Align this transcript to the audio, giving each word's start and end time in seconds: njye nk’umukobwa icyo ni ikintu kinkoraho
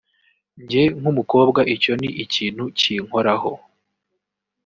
njye 0.61 0.83
nk’umukobwa 0.99 1.59
icyo 1.75 1.93
ni 2.01 2.09
ikintu 2.23 2.63
kinkoraho 2.79 3.51